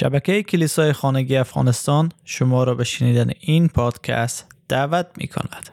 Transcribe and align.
شبکه 0.00 0.42
کلیسای 0.42 0.92
خانگی 0.92 1.36
افغانستان 1.36 2.12
شما 2.24 2.64
را 2.64 2.74
به 2.74 2.84
شنیدن 2.84 3.30
این 3.40 3.68
پادکست 3.68 4.46
دعوت 4.68 5.06
می 5.16 5.28
کند. 5.28 5.68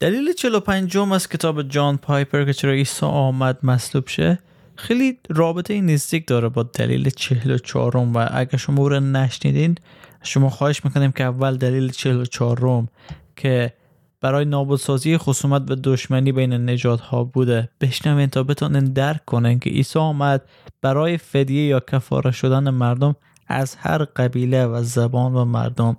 دلیل 0.00 0.32
45 0.32 0.96
از 0.96 1.28
کتاب 1.28 1.62
جان 1.62 1.96
پایپر 1.96 2.44
که 2.44 2.52
چرا 2.52 2.72
عیسی 2.72 3.06
آمد 3.06 3.58
مصلوب 3.62 4.08
شه 4.08 4.38
خیلی 4.76 5.18
رابطه 5.28 5.80
نزدیک 5.80 6.26
داره 6.26 6.48
با 6.48 6.62
دلیل 6.62 7.10
44 7.10 7.96
و 7.96 8.28
اگر 8.32 8.58
شما 8.58 8.82
او 8.82 8.88
رو 8.88 9.00
نشنیدین 9.00 9.74
شما 10.22 10.50
خواهش 10.50 10.84
می‌کنیم 10.84 11.12
که 11.12 11.24
اول 11.24 11.56
دلیل 11.56 11.90
44 11.90 12.88
که 13.36 13.72
برای 14.20 14.44
نابودسازی 14.44 15.18
خصومت 15.18 15.70
و 15.70 15.74
دشمنی 15.74 16.32
بین 16.32 16.70
نجات 16.70 17.00
ها 17.00 17.24
بوده 17.24 17.68
بشنوین 17.80 18.26
تا 18.26 18.42
بتونن 18.42 18.84
درک 18.84 19.24
کنن 19.24 19.58
که 19.58 19.70
عیسی 19.70 19.98
آمد 19.98 20.42
برای 20.82 21.18
فدیه 21.18 21.66
یا 21.66 21.80
کفاره 21.80 22.30
شدن 22.30 22.70
مردم 22.70 23.16
از 23.48 23.74
هر 23.74 24.04
قبیله 24.04 24.66
و 24.66 24.82
زبان 24.82 25.34
و 25.34 25.44
مردم 25.44 25.96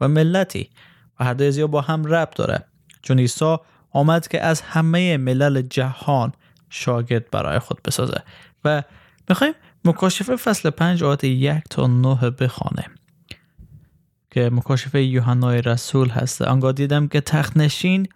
و 0.00 0.08
ملتی 0.08 0.70
و 1.20 1.24
هر 1.24 1.34
دوی 1.34 1.66
با 1.66 1.80
هم 1.80 2.04
ربط 2.04 2.36
داره. 2.36 2.64
چون 3.02 3.18
عیسی 3.18 3.56
آمد 3.90 4.28
که 4.28 4.40
از 4.40 4.60
همه 4.60 5.16
ملل 5.16 5.62
جهان 5.62 6.32
شاگرد 6.72 7.30
برای 7.30 7.58
خود 7.58 7.82
بسازه. 7.84 8.22
و 8.64 8.82
می‌خوایم 9.28 9.54
مکاشفه 9.84 10.36
فصل 10.36 10.70
پنج 10.70 11.04
آیات 11.04 11.24
یک 11.24 11.62
تا 11.70 11.86
نه 11.86 12.30
بخوانیم 12.30 12.90
که 14.30 14.50
مکاشفه 14.52 15.02
یوحنای 15.02 15.62
رسول 15.62 16.08
هست. 16.08 16.42
آنگاه 16.42 16.72
دیدم 16.72 17.08
که 17.08 17.20
تخت 17.20 17.56
نشین 17.56 18.08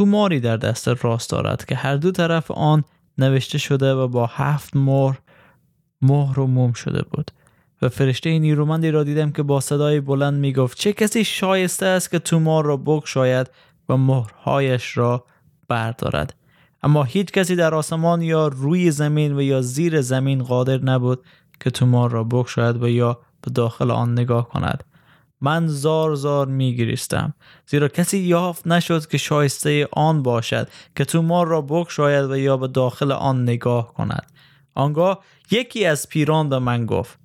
ماری 0.00 0.40
در 0.40 0.56
دست 0.56 0.88
راست 0.88 1.30
دارد 1.30 1.64
که 1.64 1.74
هر 1.74 1.96
دو 1.96 2.10
طرف 2.12 2.50
آن 2.50 2.84
نوشته 3.18 3.58
شده 3.58 3.94
و 3.94 4.08
با 4.08 4.26
هفت 4.26 4.76
مهر 4.76 5.18
مهر 6.02 6.40
و 6.40 6.46
موم 6.46 6.72
شده 6.72 7.02
بود. 7.02 7.30
و 7.82 7.88
فرشته 7.88 8.38
نیرومندی 8.38 8.90
را 8.90 9.04
دیدم 9.04 9.30
که 9.30 9.42
با 9.42 9.60
صدای 9.60 10.00
بلند 10.00 10.34
می‌گفت 10.34 10.78
چه 10.78 10.92
کسی 10.92 11.24
شایسته 11.24 11.86
است 11.86 12.10
که 12.10 12.18
تومار 12.18 12.64
را 12.64 12.76
بگشاید 12.76 13.50
و 13.88 13.96
مهرهایش 13.96 14.96
را 14.96 15.24
بردارد؟ 15.68 16.34
اما 16.86 17.04
هیچ 17.04 17.26
کسی 17.26 17.56
در 17.56 17.74
آسمان 17.74 18.22
یا 18.22 18.48
روی 18.48 18.90
زمین 18.90 19.36
و 19.36 19.42
یا 19.42 19.62
زیر 19.62 20.00
زمین 20.00 20.42
قادر 20.42 20.78
نبود 20.78 21.24
که 21.60 21.70
تومار 21.70 22.10
را 22.10 22.24
بگشاید 22.24 22.82
و 22.82 22.88
یا 22.88 23.20
به 23.42 23.50
داخل 23.50 23.90
آن 23.90 24.12
نگاه 24.12 24.48
کند. 24.48 24.84
من 25.40 25.66
زار 25.66 26.14
زار 26.14 26.46
می 26.46 26.76
گریستم 26.76 27.34
زیرا 27.66 27.88
کسی 27.88 28.18
یافت 28.18 28.66
نشد 28.66 29.06
که 29.06 29.18
شایسته 29.18 29.88
آن 29.92 30.22
باشد 30.22 30.68
که 30.96 31.04
تومار 31.04 31.46
را 31.46 31.60
بگشاید 31.60 32.30
و 32.30 32.36
یا 32.36 32.56
به 32.56 32.68
داخل 32.68 33.12
آن 33.12 33.42
نگاه 33.42 33.94
کند. 33.94 34.32
آنگاه 34.74 35.24
یکی 35.50 35.84
از 35.84 36.08
پیران 36.08 36.48
به 36.48 36.58
من 36.58 36.86
گفت 36.86 37.18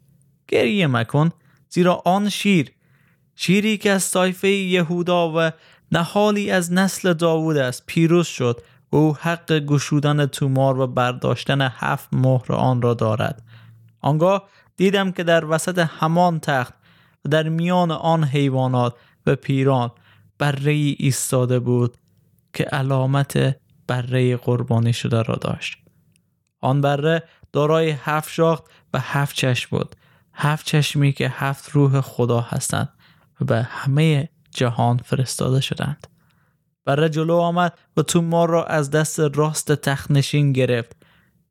گریه 0.48 0.88
مکن 0.88 1.30
زیرا 1.70 2.02
آن 2.06 2.30
شیر 2.30 2.72
شیری 3.36 3.78
که 3.78 3.92
از 3.92 4.12
طایفه 4.12 4.48
یهودا 4.48 5.34
و 5.36 5.52
نهالی 5.92 6.52
از 6.52 6.74
نسل 6.74 7.14
داوود 7.14 7.58
است 7.58 7.84
پیروز 7.86 8.28
شد. 8.28 8.62
او 8.94 9.18
حق 9.20 9.60
گشودن 9.60 10.26
تومار 10.26 10.80
و 10.80 10.88
برداشتن 10.88 11.62
هفت 11.62 12.10
مهر 12.12 12.54
آن 12.54 12.82
را 12.82 12.94
دارد. 12.94 13.44
آنگاه 14.02 14.50
دیدم 14.78 15.12
که 15.12 15.24
در 15.24 15.46
وسط 15.46 15.78
همان 15.78 16.40
تخت 16.40 16.74
و 17.26 17.30
در 17.30 17.50
میان 17.50 17.92
آن 17.92 18.24
حیوانات 18.24 18.96
و 19.26 19.36
پیران 19.36 19.92
بره 20.40 20.72
ایستاده 20.74 21.60
بود 21.60 21.98
که 22.54 22.64
علامت 22.64 23.58
بره 23.88 24.38
قربانی 24.38 24.94
شده 24.94 25.22
را 25.22 25.36
داشت. 25.36 25.78
آن 26.62 26.82
بره 26.82 27.24
دارای 27.54 27.90
هفت 27.90 28.30
شاخت 28.30 28.64
و 28.94 29.00
هفت 29.00 29.36
چشم 29.36 29.78
بود. 29.78 29.96
هفت 30.34 30.66
چشمی 30.66 31.14
که 31.14 31.30
هفت 31.30 31.70
روح 31.70 32.02
خدا 32.02 32.42
هستند 32.42 32.90
و 33.42 33.46
به 33.46 33.62
همه 33.62 34.30
جهان 34.52 34.98
فرستاده 34.98 35.62
شدند. 35.62 36.08
بره 36.86 37.10
جلو 37.10 37.36
آمد 37.36 37.78
و 37.98 38.02
تومار 38.02 38.50
را 38.50 38.66
از 38.66 38.92
دست 38.92 39.20
راست 39.20 39.72
تخنشین 39.72 40.52
گرفت. 40.52 40.96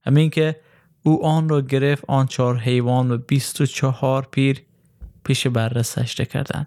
همین 0.03 0.31
که 0.31 0.61
او 1.03 1.27
آن 1.27 1.49
را 1.49 1.61
گرفت 1.61 2.05
آن 2.09 2.27
چهار 2.27 2.57
حیوان 2.57 3.11
و 3.11 3.19
بیست 3.19 3.61
و 3.61 3.67
چهار 3.67 4.29
پیر 4.31 4.63
پیش 5.25 5.47
بره 5.47 5.83
سجده 5.83 6.25
کردند. 6.25 6.67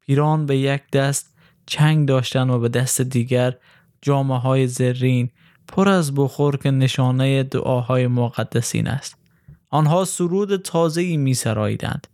پیران 0.00 0.46
به 0.46 0.56
یک 0.56 0.90
دست 0.90 1.34
چنگ 1.66 2.08
داشتن 2.08 2.50
و 2.50 2.58
به 2.58 2.68
دست 2.68 3.00
دیگر 3.00 3.54
جامعه 4.02 4.38
های 4.38 4.66
زرین 4.66 5.30
پر 5.68 5.88
از 5.88 6.14
بخور 6.14 6.56
که 6.56 6.70
نشانه 6.70 7.42
دعاهای 7.42 8.06
مقدسین 8.06 8.86
است. 8.86 9.16
آنها 9.70 10.04
سرود 10.04 10.56
تازه‌ای 10.56 11.16
می 11.16 11.34
سراییدند 11.34 12.06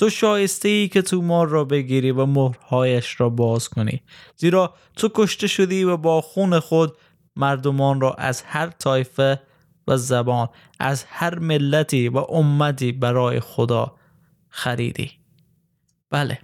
تو 0.00 0.10
شایسته 0.10 0.68
ای 0.68 0.88
که 0.88 1.02
تو 1.02 1.22
مار 1.22 1.48
را 1.48 1.64
بگیری 1.64 2.10
و 2.10 2.26
مهرهایش 2.26 3.20
را 3.20 3.28
باز 3.28 3.68
کنی. 3.68 4.02
زیرا 4.36 4.74
تو 4.96 5.08
کشته 5.14 5.46
شدی 5.46 5.84
و 5.84 5.96
با 5.96 6.20
خون 6.20 6.60
خود 6.60 6.96
مردمان 7.36 8.00
را 8.00 8.12
از 8.14 8.42
هر 8.42 8.66
طایفه 8.66 9.40
و 9.88 9.96
زبان 9.96 10.48
از 10.78 11.04
هر 11.08 11.38
ملتی 11.38 12.08
و 12.08 12.18
امتی 12.18 12.92
برای 12.92 13.40
خدا 13.40 13.94
خریدی. 14.48 15.10
بله. 16.10 16.38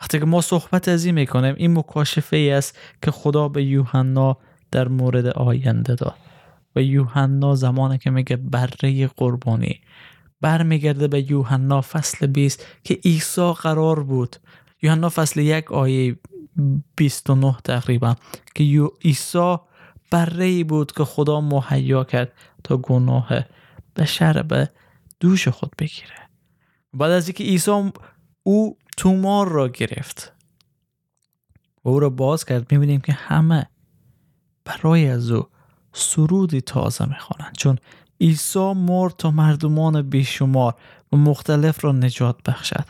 وقتی 0.00 0.18
که 0.18 0.24
ما 0.24 0.40
صحبت 0.40 0.88
از 0.88 1.04
این 1.04 1.14
می‌کنیم 1.14 1.54
این 1.58 1.78
مکاشفه 1.78 2.36
ای 2.36 2.50
است 2.50 2.78
که 3.02 3.10
خدا 3.10 3.48
به 3.48 3.64
یوحنا 3.64 4.36
در 4.70 4.88
مورد 4.88 5.26
آینده 5.26 5.94
داد. 5.94 6.16
و 6.76 6.82
یوحنا 6.82 7.54
زمانی 7.54 7.98
که 7.98 8.10
میگه 8.10 8.36
بره 8.36 9.06
قربانی. 9.06 9.80
برمیگرده 10.40 11.08
به 11.08 11.30
یوحنا 11.30 11.80
فصل 11.80 12.26
20 12.26 12.66
که 12.84 12.94
عیسی 12.94 13.52
قرار 13.52 14.02
بود. 14.02 14.36
یوحنا 14.82 15.08
فصل 15.08 15.40
یک 15.40 15.72
آیه 15.72 16.16
29 16.96 17.56
تقریبا 17.64 18.16
که 18.54 18.90
عیسی 19.04 19.56
بره 20.10 20.64
بود 20.64 20.92
که 20.92 21.04
خدا 21.04 21.40
مهیا 21.40 22.04
کرد 22.04 22.32
تا 22.64 22.76
گناه 22.76 23.28
بشر 23.96 24.42
به 24.42 24.70
دوش 25.20 25.48
خود 25.48 25.72
بگیره. 25.78 26.28
بعد 26.94 27.10
از 27.10 27.28
اینکه 27.28 27.44
عیسی 27.44 27.92
او 28.42 28.78
تومار 28.96 29.48
را 29.48 29.68
گرفت 29.68 30.32
و 31.84 31.88
او 31.88 32.00
را 32.00 32.10
باز 32.10 32.44
کرد 32.44 32.72
می‌بینیم 32.72 33.00
که 33.00 33.12
همه 33.12 33.66
برای 34.64 35.08
از 35.08 35.30
او 35.30 35.46
سرودی 35.92 36.60
تازه 36.60 37.08
می‌خوانند. 37.08 37.56
چون 37.56 37.78
عیسی 38.20 38.72
مرد 38.72 39.14
تا 39.18 39.30
مردمان 39.30 40.02
بیشمار 40.02 40.74
و 41.12 41.16
مختلف 41.16 41.84
را 41.84 41.92
نجات 41.92 42.42
بخشد. 42.42 42.84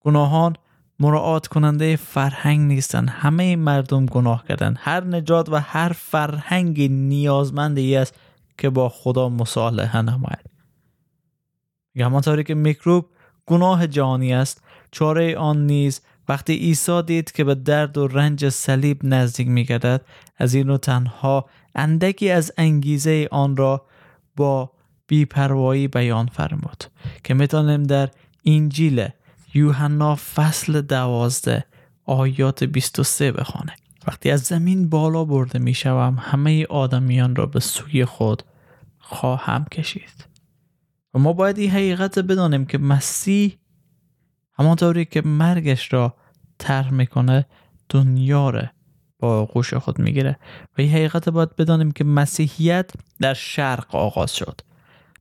گناهان 0.00 0.56
مراعات 1.00 1.46
کننده 1.46 1.96
فرهنگ 1.96 2.60
نیستند. 2.60 3.10
همه 3.10 3.56
مردم 3.56 4.06
گناه 4.06 4.44
کردند. 4.48 4.76
هر 4.80 5.04
نجات 5.04 5.48
و 5.48 5.60
هر 5.60 5.88
فرهنگ 5.88 6.90
نیازمندی 6.90 7.96
است 7.96 8.14
که 8.58 8.70
با 8.70 8.88
خدا 8.88 9.28
مصالحه 9.28 10.02
نماید. 10.02 10.50
همانطوری 12.00 12.44
که 12.44 12.54
میکروب 12.54 13.06
گناه 13.46 13.86
جهانی 13.86 14.34
است. 14.34 14.62
چاره 14.90 15.36
آن 15.36 15.66
نیز 15.66 16.00
وقتی 16.28 16.56
عیسی 16.56 17.02
دید 17.02 17.32
که 17.32 17.44
به 17.44 17.54
درد 17.54 17.98
و 17.98 18.08
رنج 18.08 18.48
صلیب 18.48 19.00
نزدیک 19.02 19.48
میگردد 19.48 20.00
از 20.36 20.54
این 20.54 20.76
تنها 20.76 21.46
اندکی 21.74 22.30
از 22.30 22.52
انگیزه 22.58 23.28
آن 23.30 23.56
را 23.56 23.86
با 24.36 24.72
بیپروایی 25.06 25.88
بیان 25.88 26.26
فرمود 26.26 26.84
که 27.24 27.34
می‌تونیم 27.34 27.82
در 27.82 28.10
انجیل 28.44 29.08
یوحنا 29.54 30.14
فصل 30.14 30.80
دوازده 30.80 31.64
آیات 32.04 32.64
23 32.64 33.32
بخوانه 33.32 33.72
وقتی 34.06 34.30
از 34.30 34.40
زمین 34.40 34.88
بالا 34.88 35.24
برده 35.24 35.58
می‌شوم 35.58 36.16
همه 36.20 36.66
آدمیان 36.66 37.36
را 37.36 37.46
به 37.46 37.60
سوی 37.60 38.04
خود 38.04 38.42
خواهم 38.98 39.64
کشید. 39.64 40.26
و 41.14 41.18
ما 41.18 41.32
باید 41.32 41.58
این 41.58 41.70
حقیقت 41.70 42.18
بدانیم 42.18 42.66
که 42.66 42.78
مسیح 42.78 43.56
همانطوری 44.52 45.04
که 45.04 45.22
مرگش 45.22 45.92
را 45.92 46.14
طرح 46.58 46.90
می‌کنه 46.90 47.46
دنیا 47.88 48.50
را 48.50 48.62
با 49.18 49.40
آغوش 49.40 49.74
خود 49.74 49.98
می‌گیره. 49.98 50.38
و 50.78 50.80
این 50.80 50.90
حقیقت 50.90 51.28
باید 51.28 51.56
بدانیم 51.56 51.90
که 51.90 52.04
مسیحیت 52.04 52.90
در 53.20 53.34
شرق 53.34 53.94
آغاز 53.94 54.36
شد. 54.36 54.60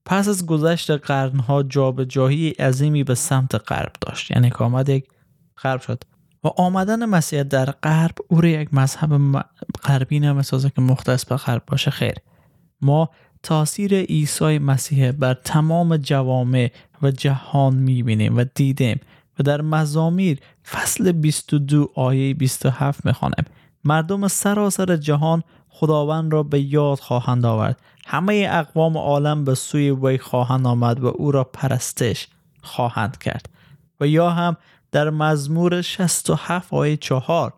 پس 0.06 0.27
از 0.27 0.45
گذشت 0.45 0.92
قرنها 0.92 1.63
جابجایی 1.63 2.50
عظیمی 2.50 3.03
به 3.03 3.15
سمت 3.15 3.56
غرب 3.56 3.92
داشت. 4.01 4.31
یعنی 4.31 4.50
که 4.50 4.57
آمد 4.57 4.89
یک 4.89 5.06
غرب 5.63 5.81
شد. 5.81 6.03
و 6.44 6.47
آمدن 6.47 7.06
مسیحیت 7.06 7.50
در 7.50 7.65
غرب 7.65 8.15
او 8.27 8.42
را 8.42 8.50
یک 8.50 8.74
مذهب 8.74 9.44
غربی 9.83 10.19
نمی‌سازه 10.19 10.69
که 10.69 10.81
مختص 10.81 11.25
به 11.25 11.36
غرب 11.36 11.63
باشه. 11.68 11.91
خیر. 11.91 12.15
ما 12.81 13.09
تاثیر 13.44 14.01
عیسی 14.01 14.59
مسیح 14.59 15.12
بر 15.12 15.33
تمام 15.33 15.98
جوامع 15.98 16.71
و 17.01 17.12
جهان 17.12 17.75
می‌بینیم 17.75 18.38
و 18.38 18.45
دیدیم 18.56 19.00
و 19.39 19.44
در 19.44 19.62
مزامیر 19.62 20.39
فصل 20.65 21.12
22 21.12 21.91
آیه 21.95 22.33
27 22.33 23.06
می‌خوانیم. 23.06 23.45
مردم 23.85 24.27
سراسر 24.27 24.95
جهان 24.95 25.43
خداوند 25.69 26.33
را 26.33 26.43
به 26.43 26.59
یاد 26.59 26.99
خواهند 26.99 27.45
آورد. 27.45 27.79
همه 28.05 28.47
اقوام 28.51 28.97
عالم 28.97 29.43
به 29.43 29.55
سوی 29.55 29.91
وی 29.91 30.17
خواهند 30.17 30.67
آمد 30.67 31.03
و 31.03 31.07
او 31.07 31.31
را 31.31 31.43
پرستش 31.43 32.27
خواهند 32.61 33.17
کرد. 33.17 33.49
و 33.99 34.07
یا 34.07 34.29
هم 34.29 34.57
در 34.91 35.09
مزمور 35.09 35.81
67 35.81 36.73
آیه 36.73 36.97
4 36.97 37.53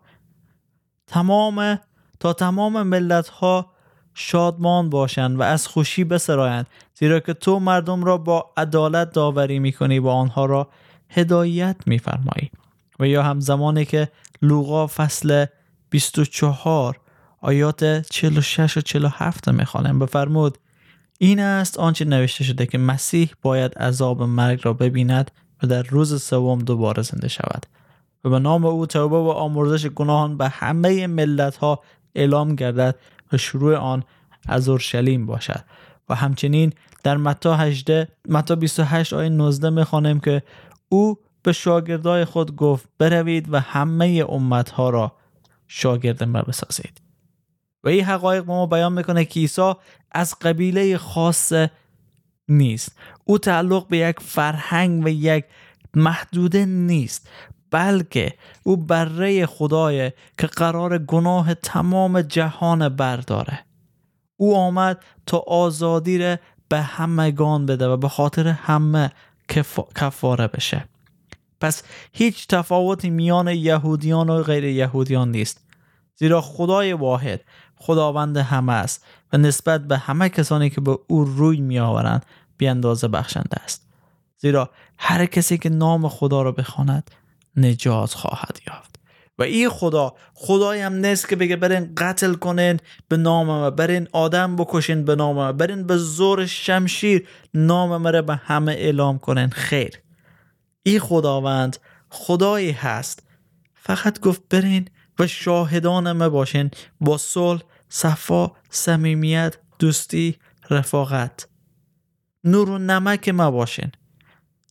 تمام 1.06 1.78
تا 2.20 2.32
تمام 2.32 2.82
ملت 2.82 3.28
ها 3.28 3.66
شادمان 4.14 4.90
باشند 4.90 5.38
و 5.38 5.42
از 5.42 5.66
خوشی 5.66 6.04
بسرایند 6.04 6.66
زیرا 6.94 7.20
که 7.20 7.34
تو 7.34 7.58
مردم 7.58 8.04
را 8.04 8.18
با 8.18 8.50
عدالت 8.56 9.12
داوری 9.12 9.58
می‌کنی 9.58 9.98
و 9.98 10.08
آنها 10.08 10.46
را 10.46 10.68
هدایت 11.08 11.76
میفرمایی. 11.86 12.50
و 13.00 13.06
یا 13.06 13.22
هم 13.22 13.40
زمانی 13.40 13.84
که 13.84 14.08
لوقا 14.42 14.86
فصل 14.86 15.46
24 15.90 17.00
آیات 17.40 18.10
46 18.10 18.76
و 18.76 18.80
47 18.80 19.48
می‌خوانم. 19.48 19.98
بفرمود 19.98 20.58
این 21.18 21.40
است 21.40 21.78
آنچه 21.78 22.04
نوشته 22.04 22.44
شده 22.44 22.66
که 22.66 22.78
مسیح 22.78 23.30
باید 23.42 23.78
عذاب 23.78 24.22
مرگ 24.22 24.60
را 24.64 24.72
ببیند 24.72 25.30
و 25.62 25.66
در 25.66 25.82
روز 25.82 26.22
سوم 26.22 26.58
دوباره 26.58 27.02
زنده 27.02 27.28
شود. 27.28 27.66
و 28.24 28.30
به 28.30 28.38
نام 28.38 28.64
او 28.64 28.86
توبه 28.86 29.16
و 29.16 29.28
آمرزش 29.28 29.86
گناهان 29.86 30.36
به 30.36 30.48
همه 30.48 31.06
ملت 31.06 31.56
ها 31.56 31.80
اعلام 32.14 32.54
گردد 32.54 32.94
و 33.32 33.36
شروع 33.36 33.76
آن 33.76 34.04
از 34.46 34.68
اورشلیم 34.68 35.26
باشد. 35.26 35.64
و 36.08 36.14
همچنین 36.14 36.72
در 37.02 37.16
متا 37.16 37.56
18 37.56 38.08
متا 38.28 38.54
28 38.54 39.12
آیه 39.12 39.28
19 39.28 39.70
می‌خوانیم 39.70 40.20
که 40.20 40.42
او 40.88 41.18
به 41.42 41.52
شاگردای 41.52 42.24
خود 42.24 42.56
گفت 42.56 42.88
بروید 42.98 43.46
و 43.52 43.60
همه 43.60 44.24
امتها 44.28 44.90
را 44.90 45.12
شاگرد 45.68 46.24
من 46.24 46.42
بسازید 46.42 47.00
و 47.84 47.88
این 47.88 48.04
حقایق 48.04 48.44
ما 48.44 48.66
بیان 48.66 48.92
می‌کنه 48.92 49.24
که 49.24 49.40
عیسی 49.40 49.72
از 50.12 50.34
قبیله 50.38 50.98
خاص 50.98 51.52
نیست. 52.48 52.98
او 53.24 53.38
تعلق 53.38 53.88
به 53.88 53.98
یک 53.98 54.20
فرهنگ 54.20 55.04
و 55.04 55.08
یک 55.08 55.44
محدوده 55.94 56.66
نیست 56.66 57.28
بلکه 57.70 58.34
او 58.62 58.76
بره 58.76 59.46
خدای 59.46 60.12
که 60.38 60.46
قرار 60.46 60.98
گناه 60.98 61.54
تمام 61.54 62.22
جهان 62.22 62.88
برداره. 62.88 63.58
او 64.36 64.56
آمد 64.56 65.04
تا 65.26 65.38
آزادی 65.38 66.18
را 66.18 66.36
به 66.68 66.80
همگان 66.80 67.66
بده 67.66 67.88
و 67.88 67.96
به 67.96 68.08
خاطر 68.08 68.48
همه 68.48 69.12
کفاره 69.94 70.46
بشه. 70.46 70.84
پس 71.60 71.82
هیچ 72.12 72.46
تفاوتی 72.46 73.10
میان 73.10 73.48
یهودیان 73.48 74.30
و 74.30 74.42
غیر 74.42 74.64
یهودیان 74.64 75.30
نیست. 75.30 75.60
زیرا 76.16 76.40
خدای 76.40 76.92
واحد 76.92 77.40
خداوند 77.76 78.36
همه 78.36 78.72
است 78.72 79.04
و 79.32 79.38
نسبت 79.38 79.88
به 79.88 79.98
همه 79.98 80.28
کسانی 80.28 80.70
که 80.70 80.80
به 80.80 80.98
او 81.06 81.24
روی 81.24 81.60
می 81.60 81.78
آورند 81.78 82.26
اندازه 82.66 83.08
بخشنده 83.08 83.62
است. 83.64 83.88
زیرا 84.38 84.70
هر 84.98 85.26
کسی 85.26 85.58
که 85.58 85.68
نام 85.68 86.08
خدا 86.08 86.42
را 86.42 86.52
بخواند 86.52 87.10
نجات 87.56 88.14
خواهد 88.14 88.58
یافت. 88.66 88.98
و 89.38 89.42
این 89.42 89.68
خدا 89.68 90.14
خدایی 90.34 90.82
هم 90.82 90.94
نیست 90.94 91.28
که 91.28 91.36
بگه 91.36 91.56
برین 91.56 91.94
قتل 91.96 92.34
کنین 92.34 92.80
به 93.08 93.16
نام 93.16 93.46
ما 93.46 93.70
برین 93.70 94.08
آدم 94.12 94.56
بکشین 94.56 95.04
به 95.04 95.14
نام 95.14 95.34
ما 95.34 95.52
برین 95.52 95.86
به 95.86 95.96
زور 95.96 96.46
شمشیر 96.46 97.28
نام 97.54 97.96
ما 97.96 98.22
به 98.22 98.34
همه 98.34 98.72
اعلام 98.72 99.18
کنین. 99.18 99.50
خیر. 99.50 99.90
این 100.88 101.00
خداوند 101.00 101.76
خدایی 102.10 102.70
هست. 102.70 103.22
فقط 103.74 104.20
گفت 104.20 104.42
برین 104.50 104.88
و 105.18 105.26
شاهدان 105.26 106.12
ما 106.12 106.28
باشین. 106.28 106.70
با 107.00 107.18
صلح 107.18 107.62
صفا 107.88 108.52
صمیمیت 108.70 109.58
دوستی 109.78 110.36
رفاقت. 110.70 111.48
نور 112.44 112.70
و 112.70 112.78
نمک 112.78 113.28
ما 113.28 113.50
باشین. 113.50 113.92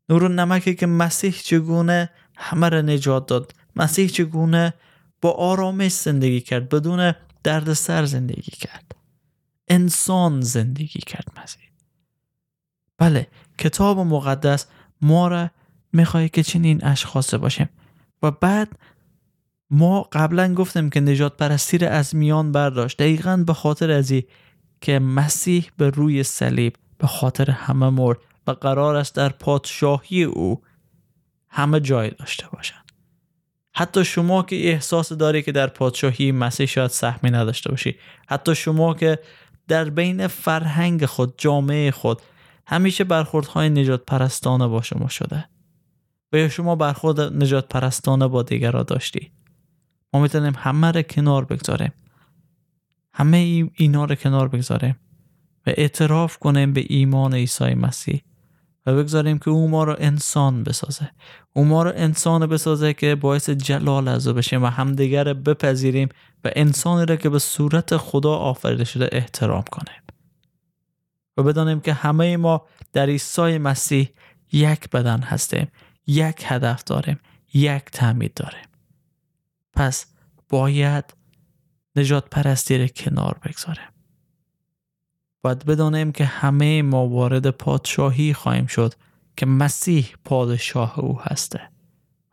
نور 0.10 0.24
و 0.24 0.28
نمکی 0.28 0.76
که 0.76 0.86
مسیح 0.86 1.32
چگونه 1.32 2.10
همه 2.38 2.70
را 2.70 2.82
نجات 2.82 3.28
داد. 3.28 3.54
مسیح 3.76 4.08
چگونه 4.08 4.74
با 5.22 5.32
آرامش 5.32 5.92
زندگی 5.92 6.42
کرد 6.42 6.70
بدون 6.70 7.14
دردسر 7.44 8.06
زندگی 8.06 8.52
کرد. 8.52 8.96
انسان 9.68 10.42
زندگی 10.42 11.00
کرد 11.00 11.28
مسیح. 11.44 11.70
بله 12.98 13.28
کتاب 13.58 14.00
مقدس 14.00 14.66
ما 15.02 15.28
را 15.28 15.50
می‌خواه 15.98 16.28
که 16.28 16.44
چنین 16.44 16.86
اشخاص 16.86 17.34
باشیم 17.34 17.70
و 18.24 18.32
بعد 18.32 18.80
ما 19.70 20.02
قبلا 20.12 20.54
گفتیم 20.54 20.90
که 20.90 21.00
نجات 21.00 21.38
پرستی 21.38 21.86
از 21.86 22.16
میان 22.16 22.52
برداشت. 22.52 22.98
دقیقا 22.98 23.44
به 23.48 23.54
خاطر 23.54 23.92
ازی 23.92 24.28
که 24.82 25.00
مسیح 25.00 25.70
به 25.78 25.90
روی 25.90 26.24
صلیب 26.24 26.76
به 26.98 27.08
خاطر 27.08 27.52
همه 27.52 27.90
مرد 27.90 28.18
و 28.48 28.52
قرار 28.52 28.96
است 28.96 29.16
در 29.16 29.30
پادشاهی 29.30 30.24
او 30.24 30.62
همه 31.50 31.80
جای 31.80 32.10
داشته 32.10 32.48
باشند 32.54 32.92
حتی 33.76 34.06
شما 34.06 34.44
که 34.44 34.56
احساس 34.56 35.14
داری 35.14 35.42
که 35.42 35.52
در 35.52 35.68
پادشاهی 35.68 36.32
مسیح 36.32 36.66
شاید 36.66 36.92
سهمی 36.92 37.32
نداشته 37.32 37.70
باشی. 37.70 37.96
حتی 38.28 38.56
شما 38.56 38.94
که 38.94 39.20
در 39.68 39.90
بین 39.90 40.28
فرهنگ 40.28 41.06
خود 41.06 41.34
جامعه 41.38 41.92
خود 41.92 42.22
همیشه 42.68 43.04
برخوردهای 43.04 43.70
نجات 43.70 44.06
پرستانه 44.06 44.68
با 44.68 44.82
شما 44.82 45.08
شده. 45.08 45.46
و 46.34 46.50
شما 46.50 46.76
برخورد 46.76 47.20
نجات 47.20 47.68
پرستانه 47.68 48.28
با 48.28 48.44
دیگران 48.44 48.84
داشتی. 48.84 49.32
ما 50.14 50.22
می‌تونیم 50.22 50.54
همه 50.58 50.92
رو 50.92 51.02
کنار 51.02 51.46
بگذاریم. 51.46 51.94
همه 53.14 53.70
اینا 53.76 54.06
رو 54.06 54.16
کنار 54.16 54.48
بگذاریم 54.48 54.96
و 55.68 55.70
اعتراف 55.78 56.38
کنیم 56.38 56.74
به 56.74 56.86
ایمان 56.90 57.34
عیسی 57.34 57.74
مسیح 57.74 58.22
و 58.86 58.96
بگذاریم 58.96 59.38
که 59.38 59.50
او 59.50 59.70
ما 59.70 59.84
رو 59.84 59.96
انسان 60.00 60.64
بسازه. 60.64 61.12
او 61.54 61.66
ما 61.66 61.84
رو 61.84 61.92
انسان 61.96 62.48
بسازه 62.48 62.94
که 62.94 63.16
باعث 63.16 63.50
جلال 63.50 64.08
از 64.08 64.28
او 64.28 64.34
بشیم 64.34 64.64
و 64.64 64.66
همدیگر 64.66 65.34
بپذیریم 65.34 66.10
و 66.44 66.52
انسانی 66.56 67.06
را 67.06 67.16
که 67.16 67.30
به 67.30 67.40
صورت 67.40 67.98
خدا 67.98 68.36
آفریده 68.36 68.84
شده 68.84 69.10
احترام 69.12 69.64
کنیم. 69.72 70.02
و 71.38 71.44
بدانیم 71.44 71.80
که 71.80 71.94
همه 71.94 72.38
ما 72.38 72.66
در 72.94 73.06
عیسی 73.06 73.58
مسیح 73.58 74.10
یک 74.52 74.90
بدن 74.90 75.20
هستیم. 75.20 75.68
یک 76.08 76.44
هدف 76.46 76.84
داریم 76.84 77.20
یک 77.54 77.84
تعمید 77.84 78.34
داریم 78.34 78.68
پس 79.74 80.06
باید 80.50 81.14
نجات 81.96 82.30
پرستی 82.30 82.78
را 82.78 82.88
کنار 82.88 83.40
بگذاریم 83.46 83.88
باید 85.42 85.66
بدانیم 85.66 86.12
که 86.12 86.26
همه 86.26 86.82
ما 86.82 87.08
وارد 87.08 87.50
پادشاهی 87.50 88.34
خواهیم 88.34 88.66
شد 88.66 88.94
که 89.38 89.46
مسیح 89.46 90.14
پادشاه 90.26 91.00
او 91.00 91.22
هسته. 91.22 91.62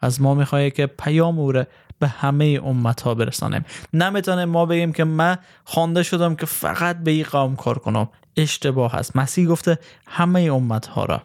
از 0.00 0.20
ما 0.20 0.34
می‌خواهی 0.34 0.70
که 0.70 0.87
پیام 0.87 1.38
او 1.38 1.52
به 1.99 2.08
همه 2.08 2.60
امت 2.64 3.00
ها 3.00 3.14
برسانیم. 3.14 3.64
نمی‌تونیم 3.92 4.49
ما 4.49 4.66
بگیم 4.66 4.92
که 4.92 5.04
من 5.04 5.38
خوانده 5.64 6.02
شدم 6.02 6.37
که 6.37 6.46
فقط 6.46 6.99
به 6.99 7.10
این 7.10 7.25
قوم 7.25 7.56
کار 7.56 7.78
کنم. 7.78 8.08
اشتباه 8.37 8.92
هست 8.92 9.16
مسیح 9.16 9.49
گفته 9.49 9.78
همه 10.06 10.40
امت 10.40 10.87
ها 10.87 11.04
را 11.04 11.22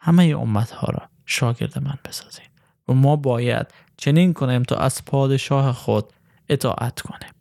همه 0.00 0.24
امت 0.24 0.70
ها 0.70 0.86
را 0.92 1.08
شاگرد 1.26 1.78
من 1.78 1.98
بسازید 2.04 2.50
و 2.88 2.92
ما 2.92 3.16
باید 3.16 3.66
چنین 3.96 4.32
کنیم 4.32 4.62
تا 4.62 4.76
از 4.76 5.04
پادشاه 5.04 5.72
خود 5.72 6.12
اطاعت 6.48 7.00
کنیم. 7.00 7.35